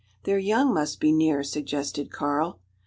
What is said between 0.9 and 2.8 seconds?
be near?" suggested Karl.